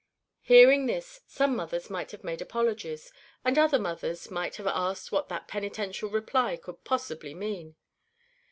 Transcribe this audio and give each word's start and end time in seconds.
Hearing 0.41 0.87
this, 0.87 1.21
some 1.27 1.55
mothers 1.55 1.91
might 1.91 2.09
have 2.09 2.23
made 2.23 2.41
apologies; 2.41 3.13
and 3.45 3.55
other 3.55 3.77
mothers 3.77 4.31
might 4.31 4.55
have 4.55 4.65
asked 4.65 5.11
what 5.11 5.29
that 5.29 5.47
penitential 5.47 6.09
reply 6.09 6.57
could 6.57 6.83
possibly 6.83 7.35
mean. 7.35 7.75